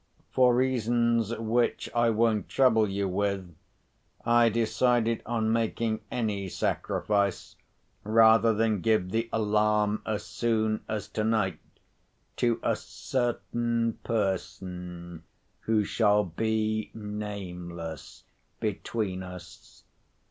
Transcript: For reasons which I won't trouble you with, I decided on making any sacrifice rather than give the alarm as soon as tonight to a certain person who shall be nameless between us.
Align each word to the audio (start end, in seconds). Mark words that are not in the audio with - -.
For 0.31 0.55
reasons 0.55 1.31
which 1.37 1.87
I 1.93 2.09
won't 2.09 2.49
trouble 2.49 2.89
you 2.89 3.07
with, 3.07 3.55
I 4.25 4.49
decided 4.49 5.21
on 5.27 5.53
making 5.53 5.99
any 6.09 6.49
sacrifice 6.49 7.55
rather 8.03 8.51
than 8.51 8.81
give 8.81 9.11
the 9.11 9.29
alarm 9.31 10.01
as 10.03 10.23
soon 10.25 10.81
as 10.87 11.07
tonight 11.07 11.59
to 12.37 12.59
a 12.63 12.75
certain 12.75 13.99
person 14.03 15.21
who 15.59 15.83
shall 15.83 16.23
be 16.23 16.89
nameless 16.95 18.23
between 18.59 19.21
us. 19.21 19.83